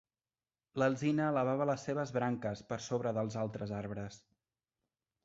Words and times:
L'alzina 0.83 1.27
elevava 1.33 1.67
les 1.69 1.83
seves 1.89 2.13
branques 2.15 2.63
per 2.71 2.79
sobre 2.87 3.13
dels 3.19 3.39
altres 3.43 3.75
arbres. 3.83 4.19